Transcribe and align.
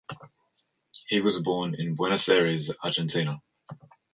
He 1.09 1.21
was 1.21 1.37
born 1.39 1.75
in 1.75 1.93
Buenos 1.93 2.27
Aires, 2.27 2.71
Argentina. 2.83 3.39